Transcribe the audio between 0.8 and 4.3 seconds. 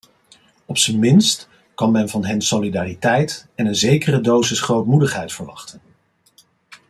minst kan men van hen solidariteit en een zekere